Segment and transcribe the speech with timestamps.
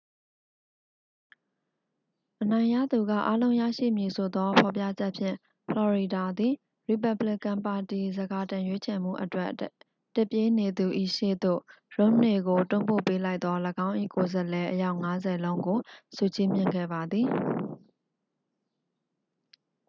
[2.41, 5.35] အနိုင်ရသူကအားလုံးရရှိမည်ဆိုသောဖော်ပြချက်ဖြင့်
[5.67, 6.53] ဖလော်ရီဒါသည်
[6.87, 9.49] ရီပက်ဘလီကန်ပါတီ ဆန်ခါတင်ရွေးချယ်မှုအတွက်
[10.15, 10.85] တစ်ပြေးနေသူ၏
[11.17, 11.61] ရှေ့သို့
[11.95, 15.79] ရွမ်နေကို တွန်းပို့ပေးလိုက်သော ၎င်း၏ကိုယ်စားလှယ်အယောက်ငါးဆယ်လုံးကို
[16.15, 17.27] ဆုချီးမြှင့်ခဲ့ပါသည်